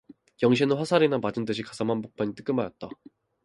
[0.41, 2.89] 영신은 화살이나 맞은 듯이 가슴 한복 판이 뜨끔하였다.